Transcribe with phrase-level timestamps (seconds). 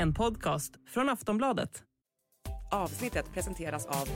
[0.00, 1.82] En podcast från Aftonbladet.
[2.70, 4.08] Avsnittet presenteras av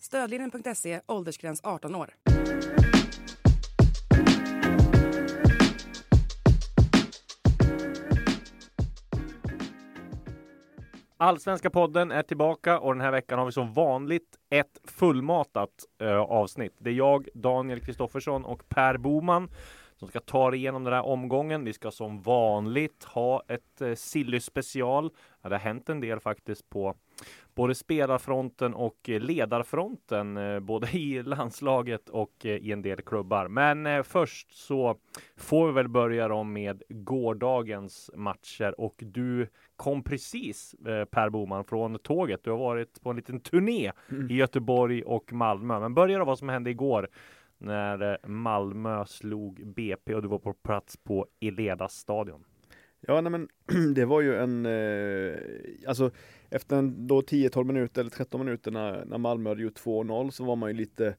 [0.00, 2.14] Stödlinjen.se, åldersgräns 18 år.
[11.16, 15.70] Allsvenska podden är tillbaka och den här veckan har vi som vanligt ett fullmatat
[16.00, 16.72] eh, avsnitt.
[16.78, 19.48] Det är jag, Daniel Kristoffersson och Per Boman
[19.96, 21.64] som ska ta er igenom den här omgången.
[21.64, 25.10] Vi ska som vanligt ha ett eh, Silly special.
[25.42, 26.94] Ja, det har hänt en del faktiskt på
[27.54, 33.48] både spelarfronten och eh, ledarfronten, eh, både i landslaget och eh, i en del klubbar.
[33.48, 34.96] Men först så
[35.36, 40.74] får vi väl börja då med gårdagens matcher och du kom precis
[41.10, 42.44] Per Boman från tåget.
[42.44, 43.92] Du har varit på en liten turné
[44.30, 45.80] i Göteborg och Malmö.
[45.80, 47.08] Men börja då vad som hände igår
[47.64, 52.44] när eh, Malmö slog BP och du var på plats på Eleda stadion.
[53.00, 53.48] Ja, nej men
[53.94, 55.38] det var ju en, eh,
[55.88, 56.10] alltså
[56.50, 60.44] efter en då 10-12 minuter eller 13 minuter när, när Malmö hade gjort 2-0 så
[60.44, 61.14] var man ju lite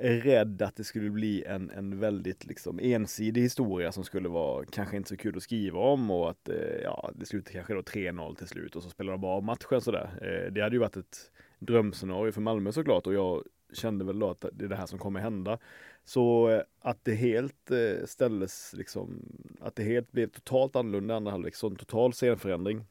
[0.00, 4.96] rädd att det skulle bli en, en väldigt liksom ensidig historia som skulle vara kanske
[4.96, 8.34] inte så kul att skriva om och att eh, ja, det slutade kanske då 3-0
[8.34, 10.10] till slut och så spelade de bara av matchen sådär.
[10.22, 14.30] Eh, det hade ju varit ett drömscenario för Malmö såklart och jag kände väl då
[14.30, 15.58] att det är det här som kommer hända.
[16.04, 19.22] Så eh, att det helt eh, ställdes liksom,
[19.60, 22.84] att det helt blev totalt annorlunda i andra halvlek, så en total scenförändring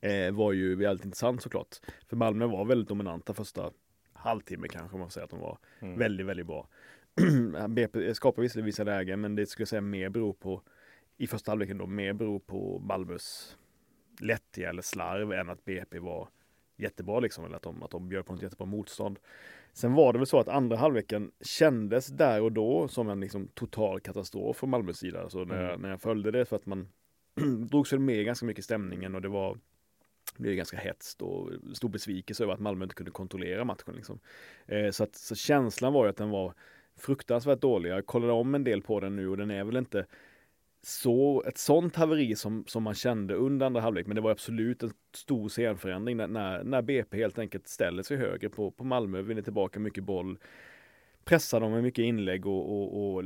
[0.00, 1.76] eh, var ju väldigt intressant såklart.
[2.08, 3.70] För Malmö var väldigt dominanta första
[4.12, 5.98] halvtimme kanske man säger att de var Mm.
[5.98, 6.68] väldigt, väldigt bra.
[7.68, 10.62] BP skapade visserligen vissa lägen, men det skulle jag säga mer beror på,
[11.16, 13.56] i första halvleken då, mer beror på Malmös
[14.20, 16.28] lättja eller slarv än att BP var
[16.82, 19.18] jättebra liksom, eller att de, att de bjöd på ett jättebra motstånd.
[19.72, 23.48] Sen var det väl så att andra halvleken kändes där och då som en liksom
[23.54, 25.28] total katastrof från Malmös sida.
[25.28, 25.80] Så när, jag, Mm.
[25.80, 26.88] när jag följde det för att man
[27.70, 29.58] drogs väl med ganska mycket i stämningen och det var
[30.36, 33.94] det blev ganska hetst och stor besvikelse över att Malmö inte kunde kontrollera matchen.
[33.96, 34.18] Liksom.
[34.66, 36.54] Eh, så, att, så känslan var ju att den var
[36.96, 37.90] fruktansvärt dålig.
[37.90, 40.06] Jag kollade om en del på den nu och den är väl inte
[40.82, 44.82] så, ett sånt haveri som, som man kände under andra halvlek, men det var absolut
[44.82, 49.22] en stor scenförändring när, när, när BP helt enkelt ställer sig högre på, på Malmö,
[49.22, 50.38] vinner tillbaka mycket boll,
[51.24, 53.24] pressar dem med mycket inlägg och, och, och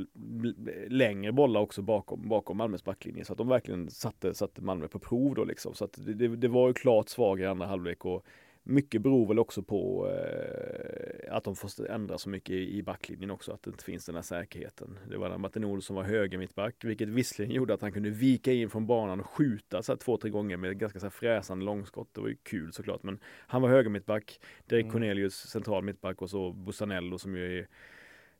[0.87, 4.99] längre bollar också bakom, bakom Malmös backlinje, så att de verkligen satte, satte Malmö på
[4.99, 5.73] prov då liksom.
[5.73, 8.25] Så att det, det, det var ju klart svagare i andra halvlek och
[8.67, 13.31] mycket beror väl också på eh, att de får ändra så mycket i, i backlinjen
[13.31, 14.99] också, att det inte finns den här säkerheten.
[15.09, 18.69] Det var Martin Olsson var höger mittback, vilket visserligen gjorde att han kunde vika in
[18.69, 22.09] från banan och skjuta så här, två, tre gånger med ganska så här, fräsande långskott.
[22.13, 24.93] Det var ju kul såklart, men han var höger mittback, Derek Mm.
[24.93, 27.67] Cornelius central mittback och så Bussanello som ju är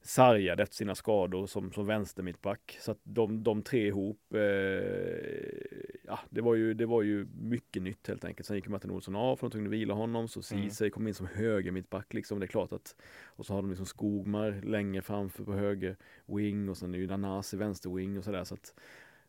[0.05, 2.77] sargad efter sina skador som, som vänster mittback.
[2.81, 4.39] Så att de, de tre ihop, eh,
[6.03, 8.47] ja det var, ju, det var ju mycket nytt helt enkelt.
[8.47, 10.27] Sen gick Martin Olsson av för de tvungna vila honom.
[10.27, 10.63] Så Mm.
[10.63, 12.39] Ceesay kom in som höger mittback liksom.
[12.39, 12.95] Det är klart att,
[13.25, 17.07] och så har de liksom Skogmar längre framför på höger wing och sen är ju
[17.07, 18.43] Nanasi vänster wing och sådär.
[18.43, 18.73] Så att,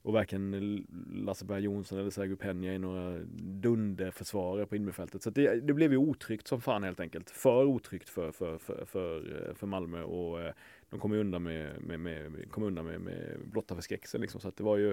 [0.06, 5.22] och varken Lasse Berg Jonsson eller Sergio Peña är några dunderförsvarare på innerfältet.
[5.22, 7.30] Så det, det blev ju otryggt som fan helt enkelt.
[7.30, 10.52] För otryggt för, för, för, för, för Malmö och eh,
[10.90, 14.40] de kom ju undan med, med, med, kom undan med, med blotta förskräckelsen liksom.
[14.40, 14.90] Så att det var ju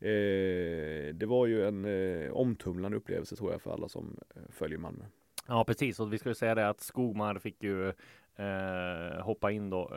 [0.00, 4.78] eh, det var ju en eh, omtumlande upplevelse tror jag för alla som eh, följer
[4.78, 5.04] Malmö.
[5.48, 6.00] Ja, precis.
[6.00, 7.92] Och vi skulle säga det att Skogmar fick ju
[8.36, 9.90] eh, hoppa in då.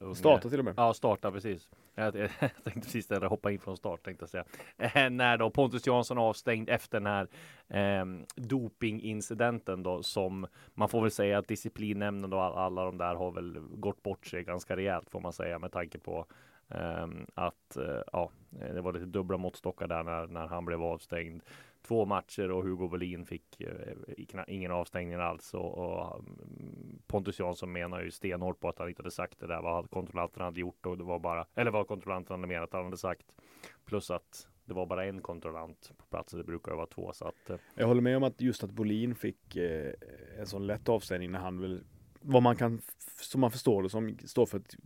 [0.00, 0.74] Eh, Starta till och med.
[0.76, 1.68] Ja, starta precis.
[1.94, 2.30] Jag, jag
[2.64, 4.44] tänkte precis det, hoppa in från start tänkte jag säga.
[4.78, 7.28] Eh, när då Pontus Jansson avstängd efter den här
[7.68, 8.04] eh,
[8.36, 13.30] dopingincidenten då som man får väl säga att disciplinnämnden och all, alla de där har
[13.30, 16.26] väl gått bort sig ganska rejält får man säga med tanke på
[16.68, 21.42] ehm, att eh, ja, det var lite dubbla måttstockar där när, när han blev avstängd.
[21.82, 27.72] Två matcher och Hugo Bolin fick eh, ingen avstängning alls och, och mm, Pontus Jansson
[27.72, 30.86] menar ju stenhårt på att han inte hade sagt det där vad kontrollanterna hade gjort
[30.86, 33.26] och det var bara eller vad kontrollanterna hade menat att han hade sagt.
[33.84, 36.32] Plus att det var bara en kontrollant på plats.
[36.32, 39.14] Det brukar vara två så att eh, Jag håller med om att just att Bolin
[39.14, 39.92] fick eh,
[40.38, 41.84] en sån lätt avstängning när han väl
[42.22, 42.80] vad man kan,
[43.20, 44.76] som man förstår det som, står för ett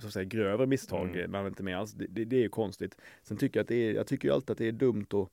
[0.00, 1.30] så att säga, grövre misstag Mm.
[1.30, 1.92] när han inte med alls.
[1.92, 2.96] Det, det, det är ju konstigt.
[3.22, 5.28] Sen tycker jag att det är, jag tycker ju alltid att det är dumt att,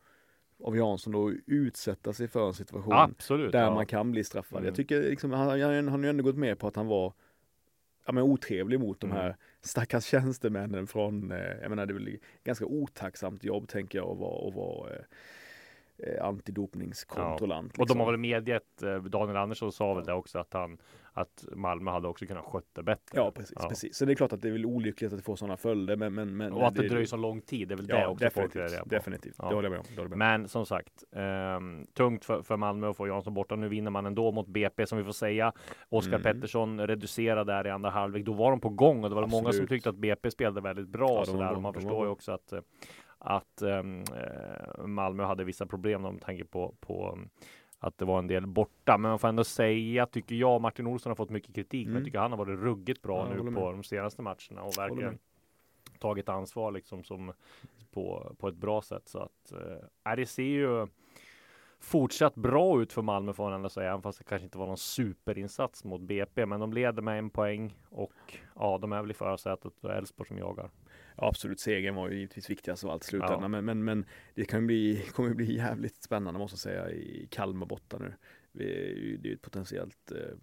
[0.64, 3.52] av Jansson då, utsätta sig för en situation absolut.
[3.52, 3.74] där ja.
[3.74, 4.58] man kan bli straffad.
[4.58, 4.68] Mm.
[4.68, 7.14] Jag tycker liksom, han, han, han har ju ändå gått med på att han var
[8.06, 9.22] ja, men otrevlig mot de Mm.
[9.22, 14.12] här stackars tjänstemännen från, eh, jag menar det är väl ganska otacksamt jobb tänker jag
[14.12, 15.02] att vara, att vara eh,
[16.04, 17.72] eh, antidopningskontrollant.
[17.72, 18.00] Och de liksom.
[18.00, 20.78] har väl medgett, eh, Daniel Andersson sa väl det också att han
[21.14, 23.20] att Malmö hade också kunnat skött det bättre.
[23.20, 23.70] Ja, precis, Ja.
[23.70, 23.96] precis.
[23.98, 26.14] Så det är klart att det är väl olyckligt att det får sådana följder, men,
[26.14, 28.30] men, men Och att det dröjer så lång tid, det är väl det Ja, också
[28.30, 28.84] folk definitivt.
[28.84, 28.90] på.
[28.90, 29.36] definitivt.
[29.38, 29.50] Ja.
[29.50, 29.86] Det håller jag med om.
[29.96, 30.18] Det jag med.
[30.18, 33.56] Men som sagt, ehm, tungt för, för Malmö att få Jansson borta.
[33.56, 35.54] Nu vinner man ändå mot BP som vi får säga.
[35.90, 36.24] Oskar Mm.
[36.24, 38.26] Pettersson reducerade där i andra halvlek.
[38.26, 39.70] Då var de på gång och det var många som Absolut.
[39.70, 41.10] tyckte att BP spelade väldigt bra.
[41.10, 41.50] Ja, och de sådär.
[41.52, 41.60] bra.
[41.60, 42.60] Man De förstår ju också att eh,
[43.20, 47.30] att ehm, eh, Malmö hade vissa problem om tanke på, på um,
[47.80, 48.98] att det var en del borta.
[48.98, 51.86] Men man får ändå säga, tycker jag, Martin Olsson har fått mycket kritik.
[51.88, 52.06] Men jag Mm.
[52.06, 53.64] tycker han har varit ruggigt bra Ja, nu på med.
[53.64, 56.00] de senaste matcherna och verkligen med.
[56.00, 57.34] tagit ansvar liksom som
[57.92, 59.08] på, på ett bra sätt.
[59.08, 59.52] Så att
[60.06, 60.88] eh, det ser ju
[61.80, 64.68] fortsatt bra ut för Malmö får man ändå säga, även fast det kanske inte var
[64.68, 66.46] någon superinsats mot BP.
[66.46, 70.28] Men de leder med en poäng och ja, de är väl i förarsätet och Elfsborg
[70.28, 70.70] som jagar.
[71.22, 73.42] Absolut, segern var ju givetvis viktigast av allt i slutändan.
[73.42, 73.48] Ja.
[73.48, 74.06] Men, men, men
[74.36, 78.14] det kan bli, kommer bli jävligt spännande måste jag säga i Kalmar borta nu.
[78.52, 80.38] Vi Det är ju ett potentiellt eh,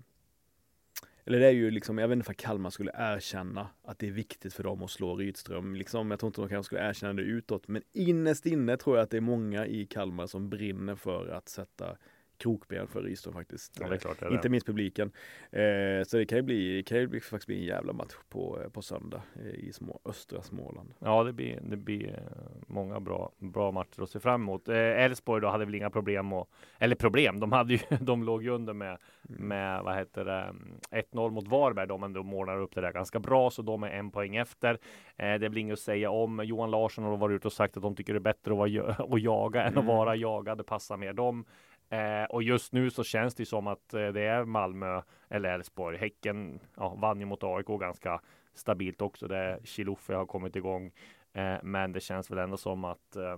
[1.26, 4.12] eller det är ju liksom, jag vet inte om Kalmar skulle erkänna att det är
[4.12, 5.76] viktigt för dem att slå Rydström.
[5.76, 9.04] Liksom, jag tror inte de kanske skulle erkänna det utåt, men innerst inne tror jag
[9.04, 11.96] att det är många i Kalmar som brinner för att sätta
[12.38, 13.80] krokben för Rydström faktiskt.
[13.80, 14.48] Ja, klart Inte det.
[14.48, 15.12] minst publiken.
[15.50, 18.82] Eh, så det kan ju bli, kan ju faktiskt bli en jävla match på, på
[18.82, 20.94] söndag eh, i små, östra Småland.
[20.98, 24.68] Ja, det blir, det blir eh, många bra, bra matcher att se fram emot.
[24.68, 28.42] Eh, Elfsborg då hade väl inga problem och, eller problem, de hade ju, de låg
[28.42, 28.98] ju under med,
[29.28, 29.48] Mm.
[29.48, 33.50] med vad heter det, mm, 1-0 mot Varberg de målar upp det där ganska bra,
[33.50, 34.70] så de är en poäng efter.
[35.16, 36.40] Eh, det väl inget att säga om.
[36.44, 38.94] Johan Larsson har varit ute och sagt att de tycker det är bättre att, vara,
[39.14, 39.86] att jaga än att Mm.
[39.86, 40.58] vara jagad.
[40.58, 41.44] Det passar mer dem.
[41.88, 45.98] Eh, och just nu så känns det som att eh, det är Malmö eller Elfsborg.
[45.98, 48.20] Häcken ja, vann ju mot AIK ganska
[48.54, 49.28] stabilt också.
[49.28, 50.92] Det Chilufya har kommit igång.
[51.32, 53.36] Eh, men det känns väl ändå som att eh,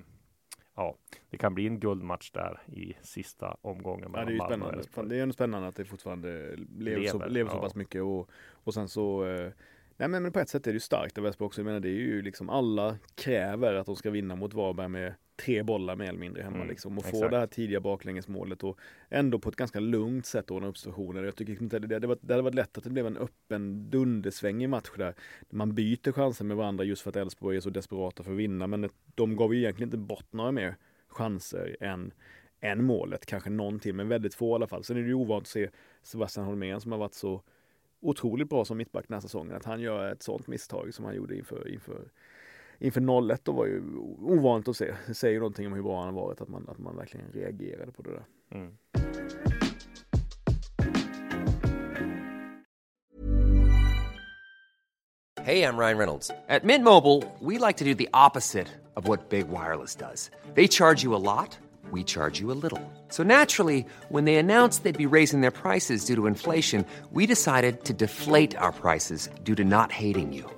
[0.77, 0.97] ja,
[1.31, 4.11] det kan bli en guldmatch där i sista omgången.
[4.15, 4.83] Ja, det är ju spännande.
[5.09, 7.61] Det är ju spännande att det fortfarande lever, så, Lever, lever så ja.
[7.61, 9.53] pass mycket och, och sen så eh,
[9.97, 11.61] Nej men på ett sätt är det ju starkt av Elfsborg också.
[11.61, 15.15] Jag menar det är ju liksom alla kräver att de ska vinna mot Varberg med
[15.39, 16.99] tre bollar mer eller mindre hemma Mm, liksom.
[16.99, 17.31] Och få exakt.
[17.31, 21.23] det här tidiga baklängesmålet och ändå på ett ganska lugnt sätt ordna upp situationer.
[21.23, 23.91] Jag tycker inte det, det, var, det hade varit lätt att det blev en öppen
[23.91, 25.15] dundersvängig match där.
[25.51, 28.67] Man byter chanser med varandra just för att Elfsborg är så desperata för att vinna.
[28.67, 30.77] Men de gav ju egentligen inte bort några mer
[31.09, 32.13] chanser än
[32.61, 34.85] än målet, kanske någon till, men väldigt få i alla fall.
[34.85, 35.71] Sen är det ju ovant att se
[36.03, 37.43] Sebastian Holmén som har varit så
[38.01, 41.15] otroligt bra som mittback den här säsongen, att han gör ett sånt misstag som han
[41.15, 42.09] gjorde inför, inför,
[42.79, 43.83] inför 01 då var ju
[44.23, 44.95] ovanligt att se.
[45.07, 47.27] Det säger ju någonting om hur bra han har varit, att man, att man verkligen
[47.33, 48.25] reagerade på det där.
[48.51, 48.73] Mm.
[55.43, 56.31] Hey, I'm Ryan Reynolds.
[56.51, 60.31] At Mint Mobile, we like to do the opposite of what Big Wireless does.
[60.53, 61.57] They charge you a lot,
[61.91, 62.83] we charge you a little.
[63.09, 67.85] So naturally, when they announced they'd be raising their prices due to inflation, we decided
[67.85, 70.58] to deflate our prices due to not hating you.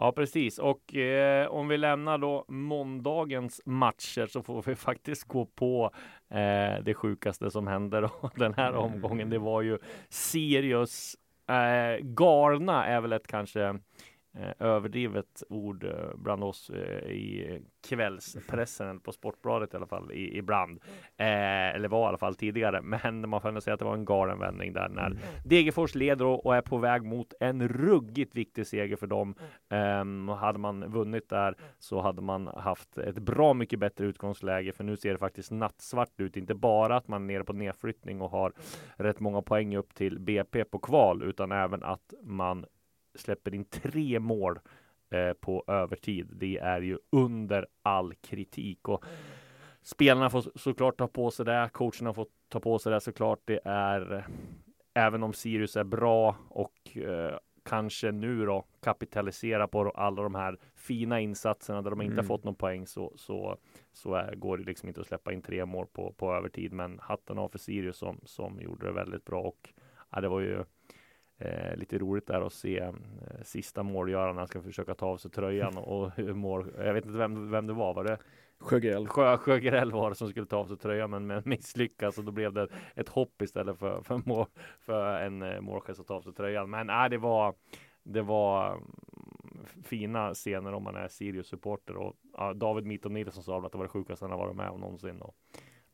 [0.00, 0.58] Ja, precis.
[0.58, 5.90] Och eh, om vi lämnar då måndagens matcher så får vi faktiskt gå på
[6.30, 9.30] eh, det sjukaste som hände då, den här omgången.
[9.30, 9.78] Det var ju
[10.08, 11.16] Sirius
[11.48, 13.78] eh, galna är väl ett kanske
[14.58, 20.78] överdrivet ord eh, bland oss eh, i kvällspressen på Sportbladet i alla fall i, ibland.
[21.16, 22.82] Eh, eller var i alla fall tidigare.
[23.02, 26.24] Men man får ändå säga att det var en galen vändning där när Degerfors leder
[26.24, 29.34] och, och är på väg mot en ruggigt viktig seger för dem.
[29.68, 34.84] Ehm, hade man vunnit där så hade man haft ett bra mycket bättre utgångsläge för
[34.84, 36.36] nu ser det faktiskt nattsvart ut.
[36.36, 38.52] Inte bara att man är nere på nedflyttning och har
[38.96, 42.66] rätt många poäng upp till BP på kval utan även att man
[43.14, 44.58] släpper in tre mål
[45.10, 46.28] eh, på övertid.
[46.32, 49.04] Det är ju under all kritik och
[49.82, 51.70] spelarna får såklart ta på sig det.
[51.72, 53.40] Coacherna får ta på sig det såklart.
[53.44, 54.24] Det är eh,
[54.94, 60.58] även om Sirius är bra och eh, kanske nu då kapitalisera på alla de här
[60.74, 62.24] fina insatserna där de inte Mm.
[62.24, 63.56] fått någon poäng så, så,
[63.92, 66.72] så är, går det liksom inte att släppa in tre mål på, på övertid.
[66.72, 69.72] Men hatten av för Sirius som, som gjorde det väldigt bra och
[70.10, 70.64] ja, det var ju
[71.40, 72.92] Eh, lite roligt där att se eh,
[73.42, 74.36] sista målgöraren.
[74.36, 76.72] Han ska försöka ta av sig tröjan och hur mål.
[76.78, 77.94] Jag vet inte vem, vem det var.
[77.94, 78.18] Var det
[78.58, 79.08] Sjögrell.
[79.08, 82.32] Sjö, Sjögrell var det som skulle ta av sig tröjan men, men misslyckas och då
[82.32, 84.46] blev det ett hopp istället för, för, mål,
[84.80, 86.70] för en eh, målgest att ta av sig tröjan.
[86.70, 87.54] Men äh, det var
[88.02, 93.66] det var mm, fina scener om man är Sirius-supporter och ja, David Mitton Nilsson sa
[93.66, 95.34] att det var det sjukaste han har varit med om någonsin och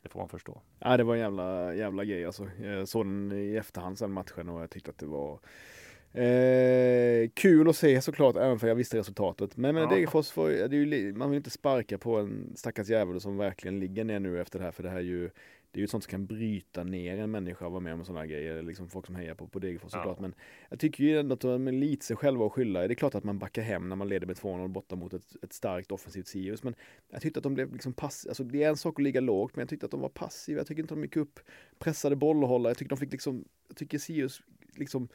[0.07, 0.61] det får man förstå.
[0.79, 2.49] Ja, det var en jävla, jävla grej alltså.
[2.63, 5.39] Jag såg den i efterhand sen matchen och jag tyckte att det var
[6.17, 9.57] Eh, kul att se såklart, även för jag visste resultatet.
[9.57, 9.91] Men, men Ja.
[9.91, 13.81] Degerfors, får, det är ju, man vill inte sparka på en stackars jävel som verkligen
[13.81, 14.73] ligger ner nu efter det här.
[14.73, 15.31] För det här är ju,
[15.71, 18.27] det är ju sånt som kan bryta ner en människa att vara med om sådana
[18.27, 18.63] grejer.
[18.63, 19.99] Liksom folk som hejar på, på Degerfors Ja.
[19.99, 20.21] såklart.
[20.21, 20.35] Men
[20.69, 22.81] jag tycker ju ändå att de är lite sig själva att skylla.
[22.81, 25.37] Det är klart att man backar hem när man leder med 2-0 borta mot ett,
[25.43, 26.63] ett starkt offensivt Sirius.
[26.63, 26.75] Men
[27.11, 28.31] jag tyckte att de blev liksom passiva.
[28.31, 30.59] Alltså det är en sak att ligga lågt, men jag tyckte att de var passiva.
[30.61, 31.41] Jag tycker inte de gick upp,
[31.79, 32.71] pressade bollhållare.
[32.71, 34.43] Jag tycker de fick liksom, jag tycker Sirius
[34.75, 35.09] liksom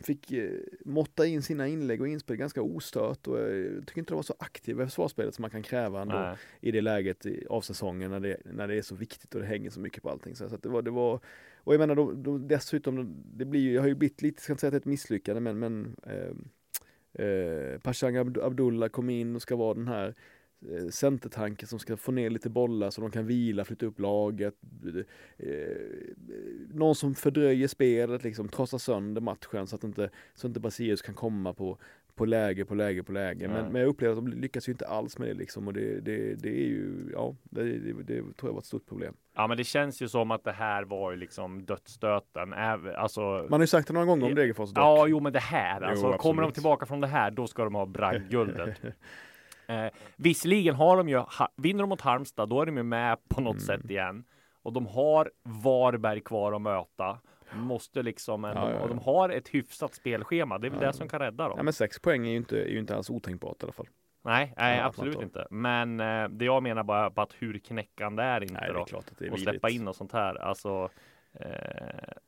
[0.00, 0.50] fick eh,
[0.84, 4.34] måtta in sina inlägg och inspel ganska ostört och jag tycker inte de var så
[4.38, 6.36] aktiva i försvarsspelet som man kan kräva ändå Nej.
[6.60, 9.70] i det läget av säsongen när det, när det är så viktigt och det hänger
[9.70, 10.36] så mycket på allting.
[10.36, 11.20] Så att det var, det var
[11.56, 14.52] och jag menar de, de, dessutom, det blir ju, jag har ju blivit lite, ska
[14.52, 19.10] inte säga att det är ett misslyckande men, men eh, eh, Pashang Abd- Abdullah kom
[19.10, 20.14] in och ska vara den här
[20.60, 24.54] eh, centertanken som ska få ner lite bollar så de kan vila, flytta upp laget.
[25.38, 25.48] Eh,
[26.74, 31.02] någon som fördröjer spelet, liksom trotsar sönder matchen så att inte, så att inte Brasilius
[31.02, 31.78] kan komma på,
[32.14, 33.48] på läge på läge på läge.
[33.48, 36.00] Men, men jag upplever att de lyckas ju inte alls med det liksom och det,
[36.00, 39.14] det, det är ju, ja, det, det, det tror jag var ett stort problem.
[39.34, 42.52] Ja, men det känns ju som att det här var ju liksom dödsstöten.
[42.52, 44.84] Alltså, Man har ju sagt det några gånger om Degerfors dock.
[44.84, 46.12] Ja, jo, men det här Jo, alltså.
[46.12, 48.78] kommer de tillbaka från det här, då ska de ha bragdguldet.
[49.68, 51.22] eh, visserligen har de ju,
[51.56, 53.80] vinner de mot Halmstad, då är de ju med på något Mm.
[53.80, 54.24] sätt igen.
[54.62, 55.30] Och de har
[55.64, 57.18] Varberg kvar att möta.
[57.52, 58.80] De måste liksom, Ja, ja, ja.
[58.80, 60.58] och de har ett hyfsat spelschema.
[60.58, 61.54] Det är väl det som kan rädda dem.
[61.56, 63.88] Ja, men sex poäng är ju inte, är ju inte alls otänkbart i alla fall.
[64.24, 65.46] nej, nej, absolut inte.
[65.50, 68.80] Men eh, det jag menar bara på att hur knäckande är inte Nej, det då?
[68.80, 70.34] är klart att det är och släppa in och sånt här.
[70.34, 70.88] Alltså,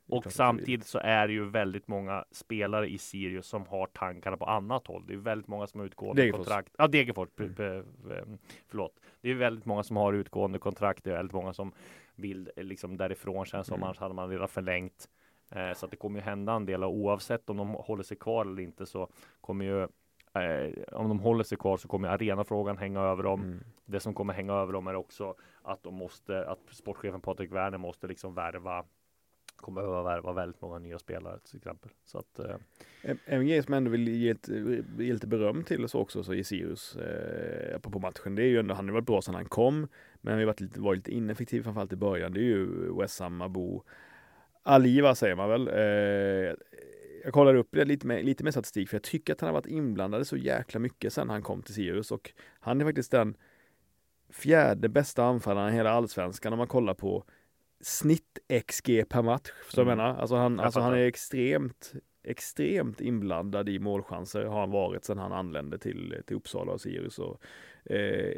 [0.09, 3.85] och det är samtidigt så är det ju väldigt många spelare i Sirius som har
[3.87, 5.03] tankarna på annat håll.
[5.07, 6.37] Det är väldigt många som har utgående Degerfors.
[6.37, 6.75] kontrakt.
[6.77, 7.29] Ja, Degerfors.
[7.37, 7.83] p- p- eh,
[8.67, 8.99] Förlåt.
[9.21, 11.03] Det är väldigt många som har utgående kontrakt.
[11.03, 11.71] Det är väldigt många som
[12.15, 13.83] vill eh, liksom därifrån känns som Mm.
[13.83, 15.07] annars hade man redan förlängt.
[15.51, 18.17] Eh, så att det kommer ju hända en del och oavsett om de håller sig
[18.17, 19.09] kvar eller inte så
[19.41, 19.87] kommer ju
[20.33, 23.41] eh, om de håller sig kvar så kommer arenafrågan hänga över dem.
[23.41, 23.59] Mm.
[23.85, 27.77] Det som kommer hänga över dem är också att de måste, att sportchefen Patrik Werner
[27.77, 28.85] måste liksom värva
[29.55, 31.91] kommer behöva värva väldigt många nya spelare till exempel.
[32.05, 32.55] Så att eh,
[33.25, 34.49] En- grej som jag ändå vill ge, ett,
[34.97, 38.35] ge lite beröm till så också så i Sirius eh, på, på matchen.
[38.35, 39.87] Det är ju ändå, han har varit bra sedan han kom.
[40.21, 42.33] Men han har varit lite, varit lite ineffektiv framförallt i början.
[42.33, 43.79] Det är ju Wessam Abu
[44.63, 45.67] Aliva säger man väl.
[45.67, 46.55] Eh,
[47.23, 49.53] jag kollade upp det lite med, lite med statistik för jag tycker att han har
[49.53, 53.37] varit inblandad så jäkla mycket sedan han kom till Sirius och han är faktiskt den
[54.29, 57.23] fjärde bästa anfallaren i hela allsvenskan om man kollar på
[57.81, 59.51] snitt XG per match.
[59.69, 59.89] Så Mm.
[59.89, 65.05] jag menar, alltså han, alltså han är extremt extremt inblandad i målchanser har han varit
[65.05, 67.19] sedan han anlände till, till Uppsala och Sirius.
[67.19, 67.41] Och,
[67.91, 68.33] eh,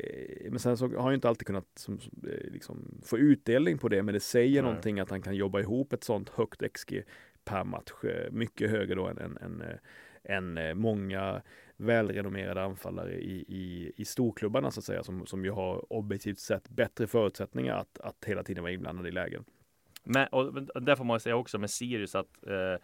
[0.49, 3.77] men sen så har han ju inte alltid kunnat som, som, eh, liksom, få utdelning
[3.77, 4.69] på det, men det säger Nej.
[4.69, 7.03] någonting att han kan jobba ihop ett sånt högt XG
[7.45, 8.03] per match.
[8.03, 9.77] eh, Mycket högre då än, än, än, eh,
[10.23, 11.41] än eh, många
[11.77, 16.69] välrenommerade anfallare i, i, i storklubbarna så att säga, som, som ju har objektivt sett
[16.69, 19.43] bättre förutsättningar att, att hela tiden vara inblandade i lägen.
[20.05, 22.75] Men, och där får man säga också med Sirius att eh,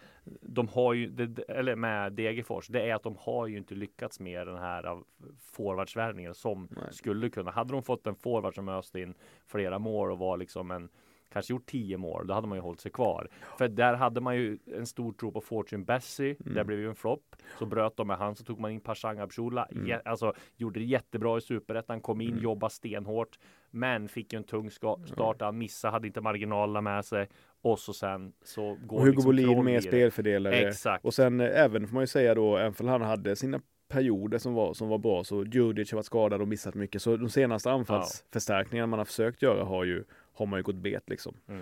[0.41, 4.19] de har ju, det, eller med Degerfors, det är att de har ju inte lyckats
[4.19, 5.05] med den här av
[5.41, 6.93] forwardsvärvningen som Nej.
[6.93, 7.51] skulle kunna.
[7.51, 9.13] Hade de fått en forward som öste in
[9.45, 10.89] flera mål och var liksom en
[11.33, 13.27] kanske gjort tio mål, då hade man ju hållit sig kvar.
[13.57, 16.35] För där hade man ju en stor tro på Fortune Bessie.
[16.45, 16.53] Mm.
[16.53, 17.35] Det blev ju en flopp.
[17.59, 19.65] Så bröt de med han, så tog man in Pashang Abdullah.
[19.71, 19.99] Mm.
[20.05, 22.43] Alltså gjorde det jättebra i superettan, kom in, Mm.
[22.43, 23.39] jobbade stenhårt.
[23.71, 25.41] Men fick ju en tung ska- start.
[25.41, 27.27] Han missade, hade inte marginalerna med sig.
[27.61, 29.81] Och så sen så går Och Hugo liksom Bolin det.
[29.81, 30.55] spelfördelare.
[30.55, 31.05] Exakt.
[31.05, 34.37] Och sen eh, även får man ju säga då, även om han hade sina perioder
[34.37, 37.01] som var, som var bra, så Djurdjic har varit skadad och missat mycket.
[37.01, 40.03] Så de senaste anfallsförstärkningarna man har försökt göra har ju,
[40.39, 41.35] har man ju gått bet liksom.
[41.47, 41.61] Mm.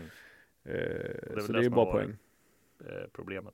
[0.66, 0.74] Eh,
[1.36, 1.92] väl så det det är varit.
[1.92, 2.18] poäng.
[2.86, 3.54] eh, problemet.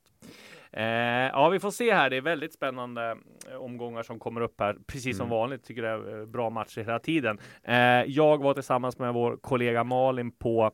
[0.71, 0.83] Eh,
[1.27, 2.09] ja, vi får se här.
[2.09, 3.17] Det är väldigt spännande
[3.49, 4.77] eh, omgångar som kommer upp här.
[4.87, 5.37] Precis som Mm.
[5.37, 7.39] vanligt tycker jag det är eh, bra matcher hela tiden.
[7.63, 10.71] Eh, jag var tillsammans med vår kollega Malin på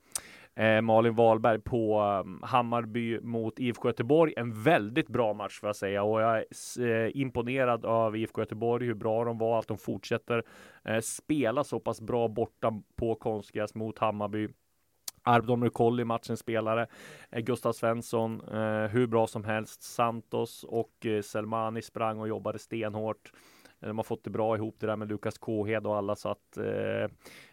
[0.60, 4.34] eh, Malin Wahlberg på um, Hammarby mot IFK Göteborg.
[4.38, 8.86] En väldigt bra match får jag säga och jag är eh, imponerad av IFK Göteborg,
[8.86, 10.44] hur bra de var, att de fortsätter
[10.86, 14.48] eh, spela så pass bra borta på konstgräs mot Hammarby.
[15.24, 16.88] Arvdom Rukolli, matchens spelare.
[17.30, 19.84] Eh, Gustav Svensson, eh, hur bra som helst.
[19.84, 23.32] Santos och eh, Selmani sprang och jobbade stenhårt.
[23.80, 26.58] De har fått det bra ihop det där med Lukas Kåhed och alla så att
[26.58, 27.10] Eh,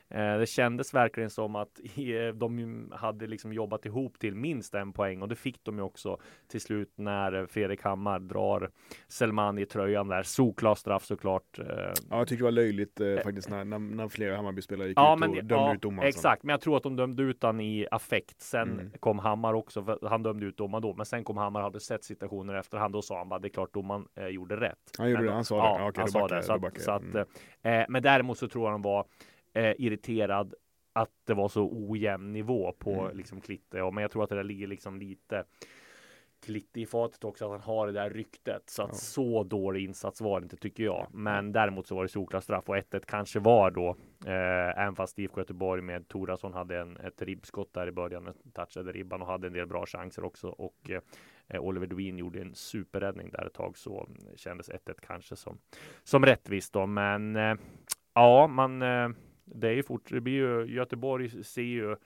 [0.08, 5.22] det kändes verkligen som att eh, de hade liksom jobbat ihop till minst en poäng
[5.22, 8.70] och det fick de ju också till slut när Fredrik Hammar drar
[9.08, 10.22] Selmani i tröjan där.
[10.22, 11.58] Solklar straff såklart.
[11.58, 11.64] Eh.
[11.66, 15.14] Ja, jag tycker det var löjligt eh, faktiskt när, när, när flera Hammarby-spelare gick ja,
[15.14, 16.08] ut men, och dömde ja, ut domaren.
[16.08, 18.40] Exakt, men jag tror att de dömde ut han i affekt.
[18.40, 18.90] Sen Mm.
[19.00, 22.04] kom Hammar också, han dömde ut domaren då, men sen kom Hammar och hade sett
[22.04, 22.92] situationer efterhand.
[22.92, 24.78] Då sa han bara det är klart domaren eh, gjorde rätt.
[24.98, 25.62] Han gjorde men, det, han sa det.
[25.62, 26.42] Ja, Ja, okej, han sa backar det.
[26.42, 27.26] Så backar så att, Mm.
[27.62, 29.06] eh, men däremot så tror jag han var
[29.56, 30.54] eh, irriterad
[30.92, 33.16] att det var så ojämn nivå på Mm.
[33.16, 33.78] liksom Klitte.
[33.78, 35.44] Ja, men jag tror att det där ligger liksom lite
[36.44, 38.62] Klitte i fatet också att han har det där ryktet.
[38.70, 38.94] Så att Ja.
[38.94, 41.06] så dålig insats var det inte tycker jag.
[41.10, 43.96] Men däremot så var det solklar straff och 1-1 kanske var då.
[44.26, 48.32] Eh, även fast IFK Göteborg med Torasson hade en, ett ribbskott där i början.
[48.52, 50.48] Touchade ribban och hade en del bra chanser också.
[50.48, 50.90] Och
[51.48, 53.78] eh, Oliver Dwin gjorde en superräddning där ett tag.
[53.78, 55.58] Så kändes 1-1 kanske som,
[56.04, 56.86] som rättvist då.
[56.86, 57.54] Men eh,
[58.14, 59.08] ja, man eh,
[59.47, 60.11] det är ju fort.
[60.11, 61.97] Det blir ju Göteborg ser ju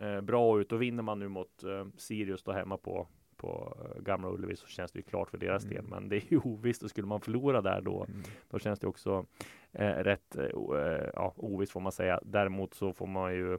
[0.00, 4.02] eh, bra ut och vinner man nu mot eh, Sirius då hemma på på eh,
[4.02, 5.74] Gamla Ullevi så känns det ju klart för deras Mm.
[5.76, 5.84] del.
[5.84, 8.22] Men det är ju ovisst och skulle man förlora där då Mm.
[8.50, 9.26] då känns det också
[9.72, 12.20] eh, rätt eh, eh, ja, ovisst får man säga.
[12.24, 13.58] Däremot så får man ju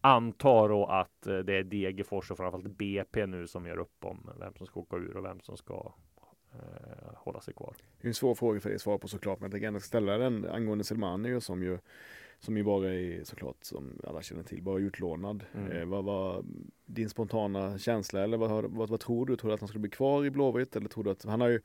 [0.00, 4.30] anta då att eh, det är Degerfors och framförallt BP nu som gör upp om
[4.40, 5.92] vem som ska åka ur och vem som ska
[6.52, 7.74] eh, hålla sig kvar.
[8.00, 9.80] Det är en svår fråga för dig att svara på såklart, men jag tänker ändå
[9.80, 11.78] ställa den angående Selmani som ju
[12.40, 15.44] som ju bara är såklart som alla känner till, bara utlånad.
[15.54, 15.72] Mm.
[15.72, 16.44] Eh, vad var
[16.86, 19.36] din spontana känsla eller vad, vad, vad tror du?
[19.36, 21.48] Tror du att han skulle bli kvar i Blåvitt eller tror du att han har
[21.48, 21.60] ju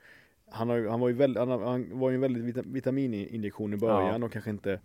[0.50, 3.78] han, har han var ju väldigt, han, han var ju en väldigt vita, vitamininjektion i
[3.78, 4.80] början och kanske inte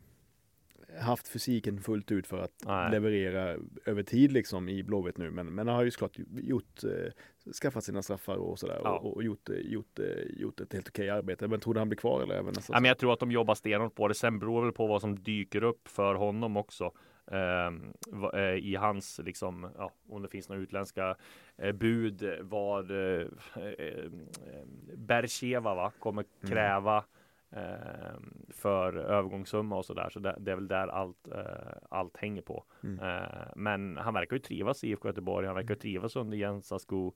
[1.01, 2.91] haft fysiken fullt ut för att Nej.
[2.91, 5.31] leverera över tid liksom i Blåvitt nu.
[5.31, 8.99] Men, men han har ju såklart gjort, eh, skaffat sina straffar och sådär Ja.
[8.99, 10.07] och, och gjort, eh, gjort, eh,
[10.41, 11.49] gjort ett helt okej arbete.
[11.49, 13.31] Men tror du han blir kvar eller även nästa Ja, men jag tror att de
[13.33, 14.15] jobbar stenhårt på det.
[14.15, 16.93] Sen beror det väl på vad som dyker upp för honom också.
[17.31, 17.93] Ehm,
[18.35, 21.17] eh, I hans, liksom, ja, om det finns några utländska
[21.57, 23.27] eh, bud vad eh,
[23.57, 24.11] eh,
[24.97, 26.51] Bercheva va, kommer Mm.
[26.55, 27.03] kräva eh,
[28.49, 30.11] för övergångssumma och sådär.
[30.11, 32.65] Så det, det är väl där allt, eh, allt hänger på.
[32.83, 32.99] Mm.
[32.99, 35.47] Eh, men han verkar ju trivas i IFK Göteborg.
[35.47, 37.13] Han verkar ju trivas under Jens Asko.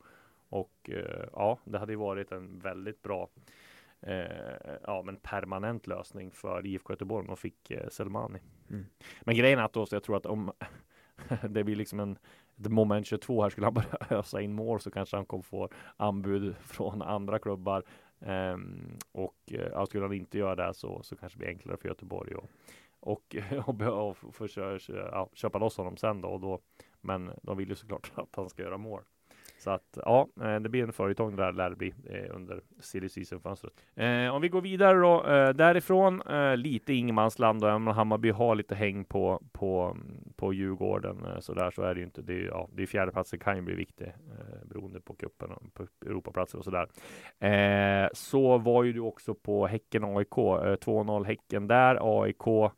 [0.48, 3.28] Och eh, ja, det hade ju varit en väldigt bra
[4.86, 8.38] ja, men permanent lösning för IFK Göteborg om de fick Selmani.
[8.70, 8.86] Mm.
[9.20, 10.52] Men grejen är att då, så jag tror att om
[11.48, 12.18] det blir liksom en
[12.56, 16.54] moment 22 här skulle han börja ösa in mål så kanske han kommer få anbud
[16.60, 17.82] från andra klubbar.
[18.26, 21.76] Um, och eh, uh, skulle han inte göra det så, så kanske det blir enklare
[21.76, 22.50] för Göteborg och,
[23.00, 26.60] och, och, och, och få kö- kö- ja, köpa loss honom sen då, och då.
[27.00, 29.02] Men de vill ju såklart att han ska göra mål.
[29.62, 33.08] Så att ja, eh, det blir en följetong där lär det bli eh, under silly
[33.08, 33.72] season-fönstret.
[33.94, 38.30] Eh, om vi går vidare då eh, därifrån, eh, lite ingenmansland och även om Hammarby
[38.30, 39.96] har lite häng på, på,
[40.36, 42.22] på Djurgården eh, så där så är det ju inte.
[42.22, 45.74] Det är, ja, det är fjärdeplatsen kan ju bli viktig eh, beroende på cupen och
[45.74, 46.86] på Europaplatser och sådär.
[47.38, 52.72] Eh, så var ju du också på Häcken-AIK, eh, 2-0 Häcken där, AIK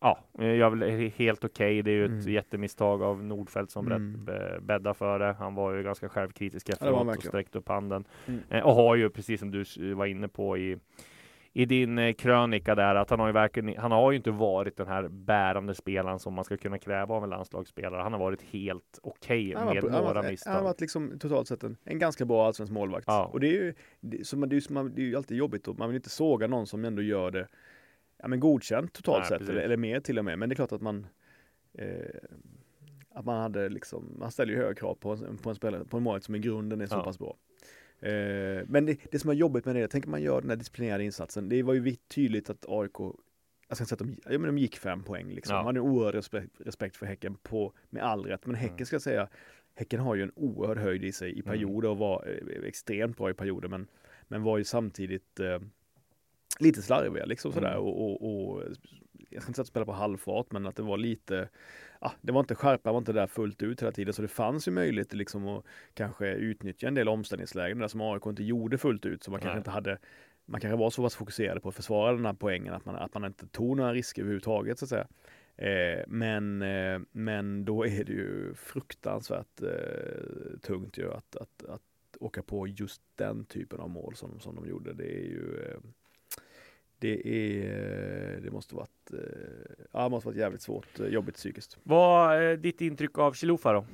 [0.00, 1.82] Ja, eh, gör väl helt okej.
[1.82, 2.32] Det är ju ett Mm.
[2.32, 4.14] jättemisstag av Nordfeldt som Mm.
[4.28, 4.66] mm.
[4.66, 5.32] bäddar för det.
[5.32, 8.04] Han var ju ganska självkritisk var efteråt han och sträckte upp handen.
[8.26, 8.40] Mm.
[8.50, 10.76] Eh, och har ju, precis som du var inne på i,
[11.52, 14.76] i din eh, krönika där, att han har ju verkligen, han har ju inte varit
[14.76, 18.02] den här bärande spelaren som man ska kunna kräva av en landslagsspelare.
[18.02, 20.50] Han har varit helt okej har med varit- han några varit- misstag.
[20.52, 23.04] Han har varit liksom totalt sett en, en ganska bra allsvensk målvakt.
[23.08, 23.24] Ja.
[23.32, 25.68] Och det är ju, det, så man, det är ju, det är ju alltid jobbigt
[25.68, 27.46] och man vill inte såga någon som ändå gör det
[28.22, 30.38] ja, men godkänt totalt Nej, sett, eller, eller mer till och med.
[30.38, 31.06] Men det är klart att man
[31.74, 31.88] eh,
[33.12, 35.96] att man hade liksom, man ställer ju höga krav på en, på en spelare, på
[35.96, 37.04] en målvakt som i grunden är så Ja.
[37.04, 37.36] pass bra.
[38.00, 41.04] Eh, men det, det som är jobbigt med det, tänker man gör den här disciplinerade
[41.04, 42.98] insatsen, det var ju tydligt att AIK
[43.68, 45.54] jag ska inte säga att de, ja, men de gick fem poäng liksom.
[45.54, 45.58] Ja.
[45.62, 48.46] Man hade en oerhörd respekt, respekt för Häcken på, med all rätt.
[48.46, 48.86] Men Häcken Mm.
[48.86, 49.28] ska jag säga,
[49.74, 53.30] Häcken har ju en oerhörd höjd i sig i perioder och var eh, extremt bra
[53.30, 53.86] i perioder men,
[54.28, 55.58] men var ju samtidigt eh,
[56.58, 57.82] lite slarviga liksom sådär Mm.
[57.82, 58.62] och, och, och
[59.30, 61.48] jag ska inte säga att spela på halvfart men att det var lite
[62.00, 64.68] Ja, det var inte skärpa, var inte där fullt ut hela tiden så det fanns
[64.68, 69.06] ju möjlighet liksom att kanske utnyttja en del omställningslägen där som AIK inte gjorde fullt
[69.06, 69.60] ut så man kanske Nej.
[69.60, 69.98] inte hade
[70.46, 73.14] man kanske var så pass fokuserade på att försvara den här poängen att man, att
[73.14, 75.06] man inte tog några risker överhuvudtaget så att säga.
[75.56, 81.82] Eh, men, eh, men då är det ju fruktansvärt eh, tungt ju att, att, att
[82.20, 84.94] åka på just den typen av mål som, som de gjorde.
[84.94, 85.78] Det är ju eh,
[87.00, 89.18] det är, det måste varit, eh,
[89.92, 91.78] ja, måste varit jävligt svårt, eh, jobbigt psykiskt.
[91.82, 93.84] Vad är ditt intryck av Chilufa då?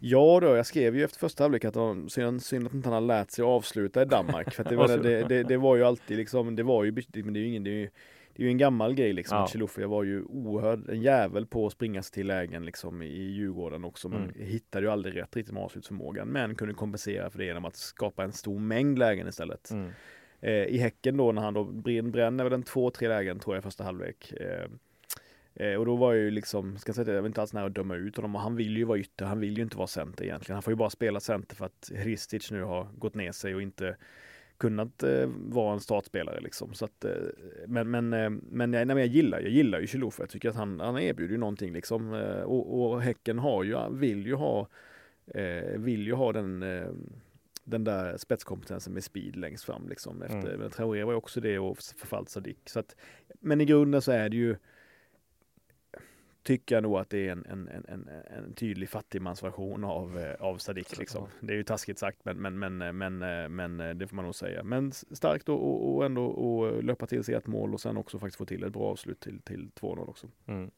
[0.00, 2.94] Ja då, jag skrev ju efter första halvlek att de, synd, synd att inte han
[2.94, 4.54] har lärt sig att avsluta i Danmark.
[4.54, 7.38] För det, var, det, det, det var ju alltid liksom, det var ju, men det
[7.38, 7.90] är ju ingen, det är ju,
[8.36, 9.38] det är ju en gammal grej liksom.
[9.38, 9.46] Ja.
[9.46, 13.84] Chilufya var ju oerhörd, en jävel på att springa sig till lägen liksom i Djurgården
[13.84, 14.08] också.
[14.08, 14.34] Men Mm.
[14.46, 16.28] hittade ju aldrig rätt riktigt med avslutsförmågan.
[16.28, 19.70] Men kunde kompensera för det genom att skapa en stor mängd lägen istället.
[19.70, 19.90] Mm.
[20.44, 23.60] Eh, I Häcken då när han då bränner väl en två, tre lägen tror jag
[23.60, 24.32] i första halvlek.
[24.32, 24.66] Eh,
[25.54, 27.52] eh, och då var jag ju liksom, ska jag säga det, jag var inte alls
[27.52, 29.76] nära att döma ut honom och han vill ju vara ytter, han vill ju inte
[29.76, 30.54] vara center egentligen.
[30.54, 33.62] Han får ju bara spela center för att Hristic nu har gått ner sig och
[33.62, 33.96] inte
[34.56, 36.74] kunnat eh, vara en startspelare liksom.
[36.74, 37.10] Så att, eh,
[37.66, 40.56] men, men, eh, men, nej, men jag gillar, jag gillar ju Chilufya, Jag tycker att
[40.56, 42.14] han, han erbjuder ju någonting liksom.
[42.14, 44.68] Eh, och, och Häcken har ju, vill ju ha,
[45.26, 46.88] eh, vill ju ha den eh,
[47.64, 50.22] den där spetskompetensen med speed längst fram liksom.
[50.22, 50.60] Efter, Mm.
[50.60, 52.68] men Traoré var också det och förfallt Sadik.
[52.68, 52.96] Så att,
[53.40, 54.56] men i grunden så är det ju
[56.42, 60.58] tycker jag nog att det är en, en, en, en, tydlig fattigmansversion av, eh, av
[60.58, 60.98] Sadik.
[60.98, 61.28] Liksom.
[61.40, 64.24] Det är ju taskigt sagt men, men, men, eh, men, eh, men det får man
[64.24, 64.62] nog säga.
[64.62, 68.18] Men starkt och, och, och ändå och löpa till sig ett mål och sen också
[68.18, 70.28] faktiskt få till ett bra avslut till, till 2-0 också.
[70.46, 70.70] Mm.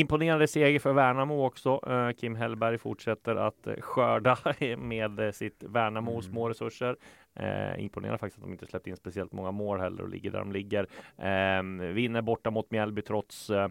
[0.00, 1.80] Imponerande seger för Värnamo också.
[1.86, 4.38] Eh, Kim Hellberg fortsätter att eh, skörda
[4.78, 6.32] med eh, sitt Värnamos Mm.
[6.32, 6.96] små resurser.
[7.34, 10.38] Eh, imponerande faktiskt att de inte släppt in speciellt många mål heller och ligger där
[10.38, 10.86] de ligger.
[11.18, 13.68] Eh, vinner borta mot Mjällby trots eh,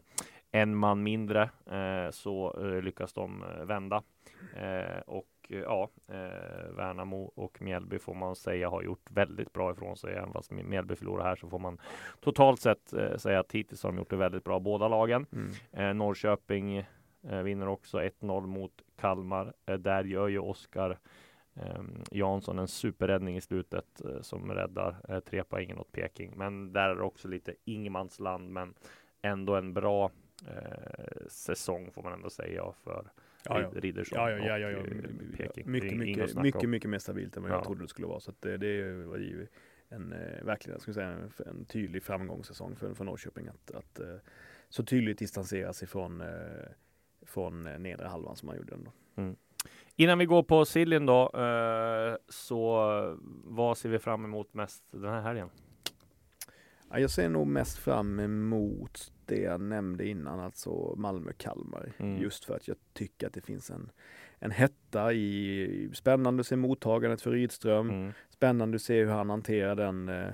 [0.51, 4.03] en man mindre eh, så lyckas de vända.
[4.55, 4.99] Eh,
[5.45, 9.97] och eh, ja, eh, Värnamo och Mjällby får man säga har gjort väldigt bra ifrån
[9.97, 10.13] sig.
[10.13, 11.77] Även fast Mjällby förlorar här så får man
[12.19, 15.25] totalt sett eh, säga att hittills har de gjort det väldigt bra båda lagen.
[15.31, 15.51] Mm.
[15.71, 19.53] Eh, Norrköping eh, vinner också 1-0 mot Kalmar.
[19.65, 20.99] Eh, där gör ju Oskar
[21.55, 26.33] eh, Jansson en superräddning i slutet som räddar eh, tre poängen åt Peking.
[26.35, 28.73] Men där är det också lite ingenmansland, men
[29.21, 30.11] ändå en bra
[30.47, 33.11] eh, säsong får man ändå säga för
[33.49, 33.67] Ja, ja.
[33.67, 34.93] Rid- Riddersson Ja, ja, ja, och eh,
[35.37, 35.71] Peking.
[35.71, 37.55] Mycket, mycket, mycket, mycket mer stabilt än vad Ja.
[37.55, 38.19] jag trodde det skulle vara.
[38.19, 39.47] Så det, det var ju
[39.89, 43.99] en, eh, verkligen, jag säga, en, en tydlig framgångssäsong för, för Norrköping att, att
[44.69, 46.23] så tydligt distansera sig från,
[47.25, 48.91] från nedre halvan som man gjorde ändå.
[49.95, 51.31] Innan vi går på Siljen då,
[52.29, 52.79] så
[53.43, 55.49] vad ser vi fram emot mest den här helgen?
[56.89, 61.91] Ja, jag ser nog mest fram emot det jag nämnde innan, alltså Malmö-Kalmar.
[61.97, 62.21] Mm.
[62.21, 63.91] Just för att jag tycker att det finns en,
[64.39, 68.11] en hetta i, spännande att se mottagandet för Rydström, Mm.
[68.29, 70.09] spännande att se hur han hanterar den.
[70.09, 70.25] Eh,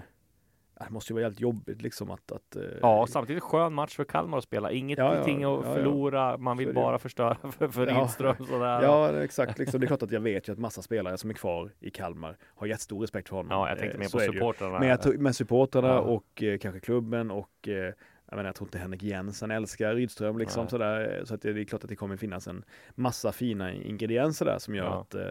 [0.79, 4.03] det måste ju vara helt jobbigt liksom att, att eh, Ja, samtidigt skön match för
[4.03, 4.71] Kalmar att spela.
[4.71, 5.21] Ingenting Ja, ja,
[5.59, 5.73] att ja, ja.
[5.75, 6.37] förlora.
[6.37, 8.01] Man vill bara förstöra för, för Ja.
[8.01, 8.35] Rydström.
[8.45, 8.81] Sådär.
[8.81, 9.59] Ja, exakt.
[9.59, 11.89] Liksom, det är klart att jag vet ju att massa spelare som är kvar i
[11.89, 13.51] Kalmar har jättestor respekt för honom.
[13.51, 14.79] ja, jag tänkte Eh, mer så på supportrarna.
[14.79, 15.99] Men jag tror, med supportrarna Ja.
[15.99, 17.93] och eh, kanske klubben och eh,
[18.31, 20.69] jag, menar, jag tror inte Henrik Jensen älskar Rydström liksom Nej.
[20.69, 21.21] sådär.
[21.25, 22.63] Så att det, det är klart att det kommer finnas en
[22.95, 25.01] massa fina ingredienser där som gör Ja.
[25.01, 25.27] att, eh,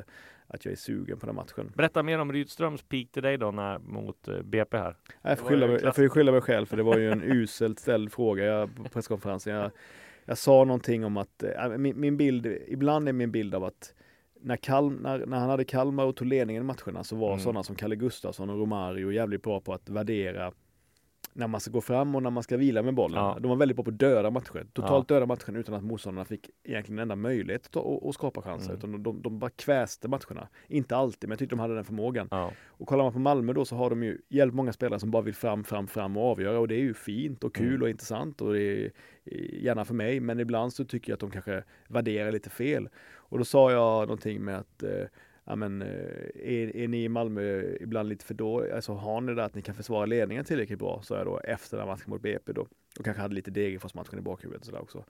[0.47, 1.73] att jag är sugen på den matchen.
[1.77, 4.97] Berätta mer om Rydströms peak till dig då när, mot eh, BP här.
[5.23, 7.79] Jag får, skylla jag får ju skylla mig själv för det var ju en uselt
[7.79, 9.55] ställd fråga jag, på presskonferensen.
[9.55, 9.71] Jag,
[10.25, 13.95] jag sa någonting om att eh, min, min bild, ibland är min bild av att
[14.43, 17.41] när, Kalm, när, när han hade Kalmar och tog ledningen i matcherna så var Mm.
[17.41, 20.53] sådana som Kalle Gustafsson och Romario jävligt bra på att värdera
[21.33, 23.19] när man ska gå fram och när man ska vila med bollen.
[23.19, 23.39] Ja.
[23.41, 24.67] De var väldigt bra på döda matcher.
[24.73, 28.69] Totalt döda matchen utan att motståndarna fick egentligen en enda möjlighet att, att, skapa chanser.
[28.69, 28.79] Mm.
[28.79, 30.49] Utan de, de, de bara kväste matcherna.
[30.69, 32.29] Inte alltid, men jag tyckte de hade den förmågan.
[32.31, 32.53] Ja.
[32.67, 35.23] Och kollar man på Malmö då så har de ju jävligt många spelare som bara
[35.23, 37.83] vill fram, fram, fram och avgöra och det är ju fint och kul Mm.
[37.83, 38.93] och intressant och det är
[39.25, 42.89] eh, gärna för mig men ibland så tycker jag att de kanske värderar lite fel.
[43.15, 45.05] Och då sa jag någonting med att eh,
[45.45, 45.89] ja, men, eh,
[46.35, 48.75] är, är ni i Malmö ibland lite för dåliga?
[48.75, 51.01] Alltså har ni det att ni kan försvara ledningen tillräckligt bra?
[51.03, 52.67] Så jag då efter den matchen mot BP då.
[52.99, 55.05] Och kanske hade lite Degerfors-matchen i bakhuvudet sådär också.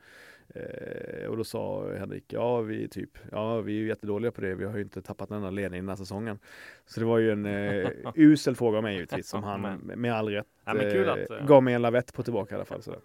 [0.55, 4.55] Eh, och då sa Henrik, ja vi typ, ja vi är ju jättedåliga på det.
[4.55, 6.39] Vi har ju inte tappat en enda ledning den här säsongen.
[6.87, 10.29] Så det var ju en eh, usel fråga av mig givetvis som han med all
[10.29, 10.73] rätt Ja,
[11.13, 12.83] att, eh, gav mig en lavett på tillbaka i alla fall.
[12.83, 13.01] Sådär.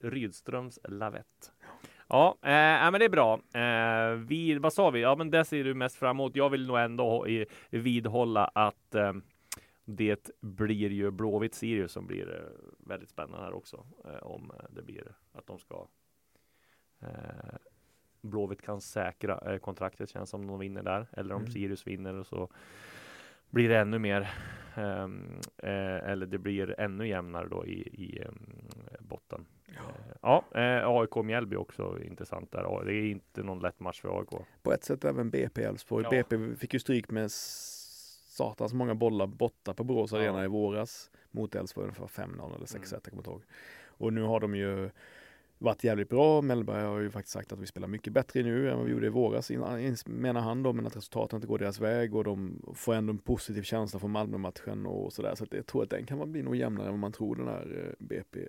[0.00, 1.52] Rydströms lavett.
[2.08, 3.40] Ja, eh, ja, men det är bra.
[3.54, 5.00] Eh, vi, vad sa vi?
[5.00, 6.36] Ja, men det ser du mest fram emot.
[6.36, 7.26] Jag vill nog ändå
[7.70, 9.12] vidhålla att eh,
[9.84, 13.86] det blir ju Blåvitt Sirius som blir eh, väldigt spännande här också.
[14.04, 15.86] Eh, om det blir att de ska
[17.00, 17.08] eh,
[18.20, 21.06] Blåvitt kan säkra eh, kontraktet känns som de vinner där.
[21.12, 21.52] Eller om Mm.
[21.52, 22.48] Sirius vinner och så
[23.50, 24.30] blir det ännu mer
[24.76, 28.24] eller det blir ännu jämnare då i, i
[29.00, 29.46] botten.
[30.22, 32.62] Ja, eh, AIK Mjällby också intressant där.
[32.62, 34.30] Ja, Det är inte någon lätt match för AIK.
[34.62, 36.04] På ett sätt även BP Elfsborg.
[36.04, 36.10] Ja.
[36.10, 40.18] BP fick ju stryk med satans många bollar borta på Borås Ja.
[40.18, 43.00] Arena i våras mot Elfsborg för 5-0 eller 6-1, Mm.
[43.04, 43.42] jag kommer inte ihåg.
[43.86, 44.90] Och nu har de ju
[45.58, 46.42] varit jävligt bra.
[46.42, 49.06] Mellberg har ju faktiskt sagt att vi spelar mycket bättre nu än vad vi gjorde
[49.06, 49.50] i våras,
[50.06, 53.18] menar han då, men att resultaten inte går deras väg och de får ändå en
[53.18, 55.34] positiv känsla från Malmö-matchen och sådär.
[55.34, 57.48] Så att jag tror att den kan bli nog jämnare än vad man tror, den
[57.48, 58.48] här eh, BP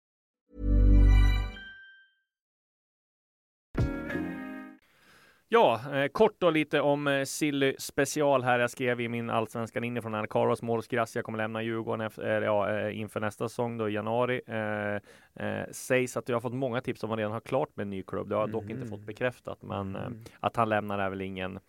[5.53, 8.59] Ja, eh, kort och lite om eh, Silly special här.
[8.59, 12.69] Jag skrev i min allsvenskan inifrån när Carlos Moros Gracia kommer lämna Djurgården efter, ja,
[12.79, 14.41] eh, inför nästa säsong då i januari.
[14.47, 17.83] Eh, eh, sägs att jag har fått många tips om han redan har klart med
[17.83, 18.29] en ny klubb.
[18.29, 20.19] Det har jag dock inte fått bekräftat, men eh, Mm.
[20.39, 21.59] att han lämnar är väl ingen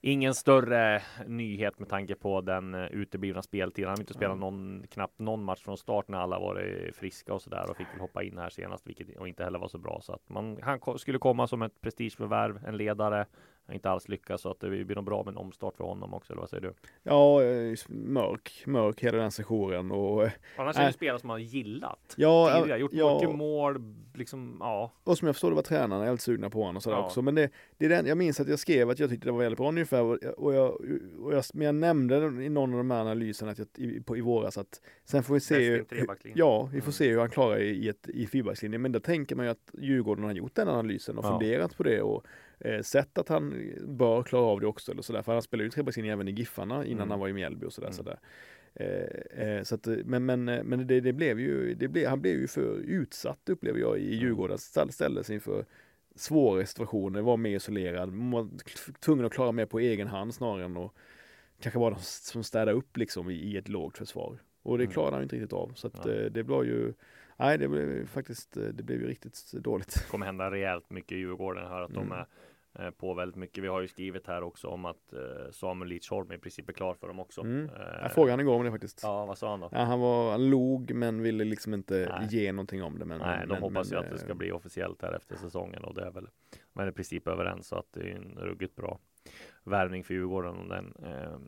[0.00, 3.88] Ingen större nyhet med tanke på den eh, uteblivna speltiden.
[3.88, 7.42] Han har inte spelat någon, knappt någon match från start när alla varit friska och
[7.42, 10.00] sådär och fick väl hoppa in här senast, vilket och inte heller var så bra.
[10.02, 13.26] Så att man, han skulle komma som ett prestigeförvärv, en ledare.
[13.68, 16.14] Har inte alls lyckats så att det blir nog bra med en omstart för honom
[16.14, 16.32] också.
[16.32, 16.74] Eller vad säger du?
[17.02, 17.40] Ja,
[17.88, 22.14] mörk, mörk hela den sessionen och eh, Annars är det spelare som har gillat.
[22.16, 24.92] ja, tidigare, gjort ja, mycket mål, liksom ja.
[25.04, 27.04] Och som jag förstår det var tränarna väldigt sugna på honom och sådär Ja.
[27.04, 27.22] också.
[27.22, 29.38] Men det, det är den, jag minns att jag skrev att jag tyckte det var
[29.38, 30.02] väldigt bra ungefär.
[30.02, 30.70] Och jag, och jag,
[31.22, 34.16] och jag, men jag nämnde i någon av de här analyserna att jag, i, på,
[34.16, 35.54] i våras att sen får vi se.
[35.70, 35.86] Hur-.
[36.34, 36.92] Ja, vi får Mm.
[36.92, 38.82] se hur han klarar i, i, ett, i fyrbackslinjen.
[38.82, 41.30] Men då tänker man ju att Djurgården har gjort den analysen och Ja.
[41.30, 42.24] funderat på det och
[42.60, 43.52] eh, sett att han
[43.86, 44.92] bör klara av det också.
[44.92, 45.22] Eller sådär.
[45.22, 47.10] För han spelade ju trebackslinje även i Giffarna innan Mm.
[47.10, 47.88] han var i Mjällby och sådär.
[47.88, 47.96] Mm.
[47.96, 48.18] sådär.
[48.74, 52.20] Eh, eh, så att, men men, eh, men det, det blev ju, det blev, han
[52.20, 54.58] blev ju för utsatt upplever jag i Djurgården.
[54.58, 55.64] Ställ, ställdes inför
[56.14, 58.48] svåra situationer, var mer isolerad, man var
[59.00, 60.92] tvungen att klara mer på egen hand snarare än att
[61.60, 64.38] kanske vara de som städar upp liksom i, i ett lågt försvar.
[64.62, 64.92] Och det Mm.
[64.92, 65.72] klarade han inte riktigt av.
[65.74, 66.12] Så att, Ja.
[66.12, 66.92] eh, det blev ju,
[67.38, 70.06] nej det blev faktiskt, det blev ju riktigt dåligt.
[70.10, 71.66] kommer hända rejält mycket i Djurgården.
[71.66, 72.12] Hör att de Mm.
[72.12, 72.24] är eh,
[72.96, 73.64] på väldigt mycket.
[73.64, 76.94] Vi har ju skrivit här också om att eh, Samuel Lidsholm i princip är klar
[76.94, 77.40] för dem också.
[77.40, 77.64] Mm.
[77.64, 79.00] Eh, Jag frågade han igår om det faktiskt.
[79.02, 79.68] Ja, vad sa han då?
[79.72, 82.28] Ja, han, var, han log men ville liksom inte Nej.
[82.30, 83.04] ge någonting om det.
[83.04, 85.36] Men, Nej, de men, hoppas men, ju att det ska eh, bli officiellt här efter
[85.36, 86.28] säsongen och det är väl
[86.72, 88.98] man är i princip överens så att det är en ruggigt bra
[89.64, 91.38] värvning för Djurgården om den eh,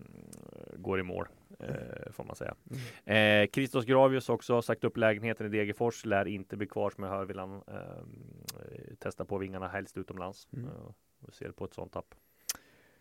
[0.77, 1.27] går i mål
[1.59, 2.55] eh, får man säga.
[3.07, 3.43] Mm.
[3.45, 7.05] Eh, Christos Gravius också har sagt upp lägenheten i Degerfors lär inte bli kvar som
[7.05, 10.49] jag hör vill han eh, testa på vingarna helst utomlands.
[10.53, 10.71] Mm.
[11.21, 12.15] Vi ser på ett sånt tapp.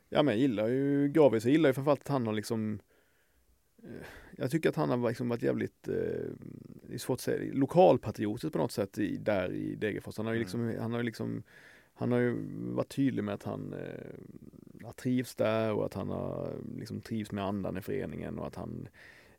[0.09, 2.79] Ja men jag gillar ju Gravis, jag gillar ju framförallt att han har liksom
[3.83, 4.05] eh,
[4.37, 5.93] Jag tycker att han har liksom varit jävligt, eh,
[6.87, 10.17] det är svårt att säga, lokalpatriotisk på något sätt i, där i Degerfors.
[10.17, 10.43] Han har ju Mm.
[10.43, 11.43] liksom, han har liksom
[11.93, 12.35] Han har ju
[12.73, 17.43] varit tydlig med att han eh, trivs där och att han har liksom trivs med
[17.45, 18.87] andan i föreningen och att han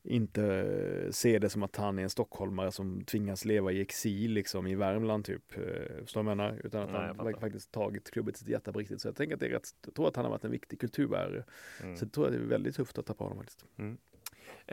[0.03, 4.67] inte ser det som att han är en stockholmare som tvingas leva i exil liksom
[4.67, 5.57] i Värmland typ.
[5.57, 6.61] eh, Förstår du menar?
[6.65, 9.01] Utan att Nej, han faktiskt tagit klubben till sitt hjärta på riktigt.
[9.01, 10.81] Så jag tänker att det är rätt, jag tror att han har varit en viktig
[10.81, 11.45] kulturbärare.
[11.83, 11.97] Mm.
[11.97, 13.65] Så jag tror att det är väldigt tufft att tappa honom faktiskt.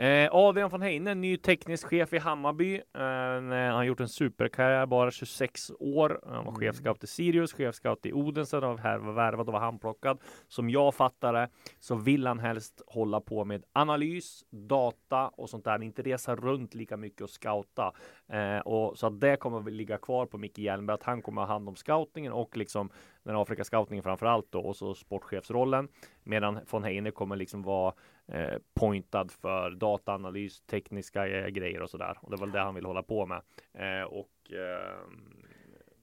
[0.00, 2.74] Eh, Adrian von Heine, ny teknisk chef i Hammarby.
[2.76, 6.20] Eh, han har gjort en superkarriär, bara 26 år.
[6.26, 6.60] Han var Mm.
[6.60, 10.18] chefscout i Sirius, chefscout i Odense, och här var värvad och var handplockad.
[10.48, 11.48] Som jag fattar det
[11.80, 15.82] så vill han helst hålla på med analys, data och sånt där.
[15.82, 17.92] Inte resa runt lika mycket och scouta.
[18.32, 21.42] Eh, och så att det kommer väl ligga kvar på Micke Hjelmberg, att han kommer
[21.42, 22.90] ha hand om scoutingen och liksom
[23.24, 25.88] den Afrika-scoutingen framför allt då och så sportchefsrollen.
[26.24, 27.94] Medan von Heine kommer liksom vara
[28.32, 32.18] eh, pointad för dataanalys, tekniska eh, grejer och sådär.
[32.20, 33.42] Och det var väl det han vill hålla på med.
[33.74, 34.96] Eh, och eh,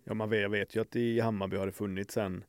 [0.07, 2.43] Ja, man vet, jag vet ju att i Hammarby har det funnits en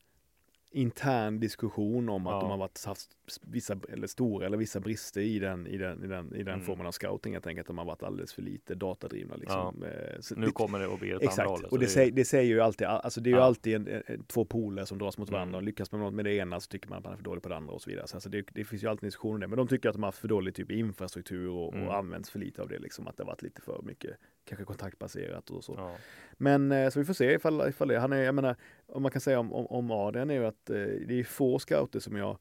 [0.76, 2.40] intern diskussion om att Ja.
[2.40, 3.10] de har varit, haft
[3.42, 6.66] vissa, eller stora eller vissa brister i den, i den, i den, i den Mm.
[6.66, 7.34] formen av scouting.
[7.34, 9.36] Jag tänker att de har varit alldeles för lite datadrivna.
[9.36, 9.82] Liksom.
[9.82, 11.72] Eh, så nu det- kommer det att bli ett Exakt, andra hållet.
[11.72, 13.44] och det, säger, det säger ju alltid, alltså det är ju Ja.
[13.44, 15.58] alltid en, två poler som dras mot varandra Mm.
[15.58, 17.24] och lyckas man med något med det ena så tycker man att man är för
[17.24, 18.06] dålig på det andra och så vidare.
[18.06, 19.94] Så alltså det, det finns ju alltid en diskussion om det, men de tycker att
[19.94, 21.88] de har haft för dålig typ infrastruktur och, Mm.
[21.88, 24.64] och används för lite av det liksom, att det har varit lite för mycket kanske
[24.64, 25.74] kontaktbaserat och så.
[25.76, 25.96] ja.
[26.38, 28.56] Men eh, så vi får se ifall, ifall det, han är, jag menar,
[28.88, 31.59] om man kan säga om, om, om Adrian är ju att eh, det är få
[31.59, 32.38] scouter som jag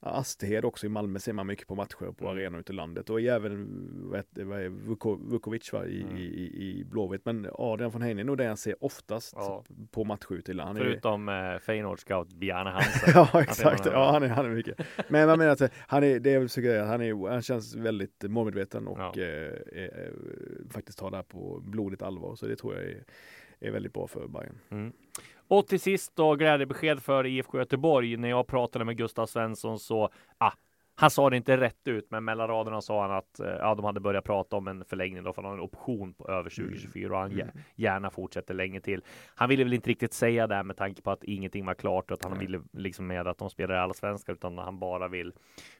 [0.00, 2.36] Astehed också i Malmö ser man mycket på matcher på Mm.
[2.36, 3.66] arenor ute i landet och även
[5.30, 6.16] Vukovic va, i, Mm.
[6.16, 6.22] i,
[6.80, 7.24] i Blåvitt.
[7.24, 9.64] Men Adrian von Heine är nog den jag ser oftast Ja.
[9.90, 10.76] på matcher ute i landet.
[10.82, 13.12] Han är- Förutom eh, Feyenoord scout Bjarne Hansen.
[13.14, 14.80] Ja exakt, man- ja han är, han är mycket.
[15.08, 18.22] Men jag menar att han är, det jag vill säga, han, är, han känns väldigt
[18.28, 19.22] målmedveten och Ja.
[19.22, 20.12] eh, eh,
[20.70, 22.34] faktiskt tar det här på blodigt allvar.
[22.36, 23.04] Så det tror jag är,
[23.60, 24.58] är väldigt bra för Bayern.
[24.70, 24.92] Mm.
[25.48, 28.16] Och till sist då glädjebesked för IFK Göteborg.
[28.16, 30.52] När jag pratade med Gustav Svensson så, ah,
[30.98, 33.84] han sa det inte rätt ut, men mellan raderna sa han att eh, ja, de
[33.84, 37.12] hade börjat prata om en förlängning då, för han har en option på över 2024
[37.14, 37.38] och han Mm.
[37.46, 39.02] gär- gärna fortsätter länge till.
[39.34, 42.14] Han ville väl inte riktigt säga det med tanke på att ingenting var klart och
[42.14, 42.46] att han Nej.
[42.46, 45.32] ville liksom med att de spelar i allsvenskan utan han bara vill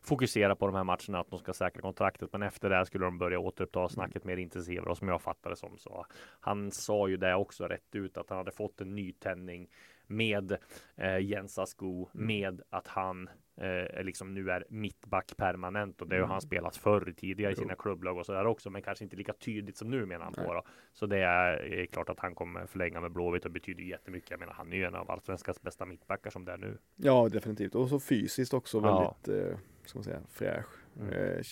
[0.03, 2.29] fokusera på de här matcherna, att de ska säkra kontraktet.
[2.33, 5.53] Men efter det här skulle de börja återuppta snacket mer intensivare och som jag fattade
[5.55, 6.07] det som så.
[6.41, 9.69] Han sa ju det också rätt ut att han hade fått en ny tändning
[10.07, 10.57] med
[10.97, 16.27] eh, Jens Asko, med att han eh, liksom nu är mittback permanent och det har
[16.27, 17.63] han spelat förr tidigare i Jo.
[17.63, 20.35] sina klubblag och så där också, men kanske inte lika tydligt som nu menar han
[20.37, 20.47] Nej.
[20.47, 20.55] på.
[20.55, 20.63] Då.
[20.93, 24.31] Så det är, är klart att han kommer förlänga med Blåvitt och betyder jättemycket.
[24.31, 26.79] Jag menar, han är ju en av allsvenskans bästa mittbackar som det är nu.
[26.97, 29.17] Ja definitivt och så fysiskt också Ja.
[29.27, 30.67] väldigt, eh, ska man säga, fräsch.
[31.01, 31.13] Mm.
[31.13, 31.43] Eh,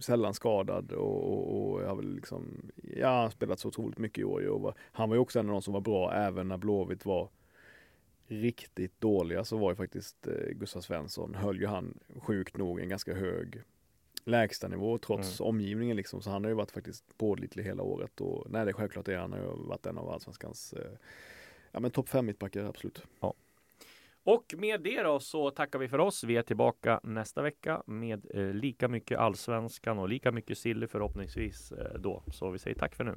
[0.00, 4.24] sällan skadad och, och, och har väl liksom, ja han spelat så otroligt mycket i
[4.24, 6.48] år ju och var, han var ju också en av de som var bra även
[6.48, 7.28] när Blåvitt var
[8.30, 12.88] riktigt dåliga så var ju faktiskt eh, Gustav Svensson, höll ju han sjukt nog en
[12.88, 13.62] ganska hög
[14.24, 16.22] lägstanivå trots omgivningen liksom.
[16.22, 19.18] Så han har ju varit faktiskt pålitlig hela året och nej det är självklart är
[19.18, 20.92] han har ju varit en av allsvenskans eh,
[21.72, 23.02] ja men topp fem mittbackar absolut.
[24.22, 26.24] Och med det då så tackar vi för oss.
[26.24, 31.72] Vi är tillbaka nästa vecka med eh, lika mycket allsvenskan och lika mycket silly förhoppningsvis
[31.72, 32.22] eh, då.
[32.32, 33.16] Så vi säger tack för nu.